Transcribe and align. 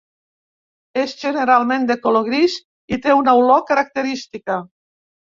És 1.01 1.11
generalment 1.23 1.83
de 1.91 1.97
color 2.05 2.25
gris 2.29 2.55
i 2.97 2.99
té 3.03 3.13
una 3.17 3.35
olor 3.41 3.61
característica. 3.73 4.57